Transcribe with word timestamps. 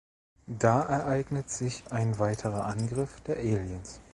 Da 0.47 0.81
ereignet 0.81 1.51
sich 1.51 1.83
ein 1.91 2.17
weiterer 2.17 2.65
Angriff 2.65 3.21
der 3.27 3.37
Aliens. 3.37 3.99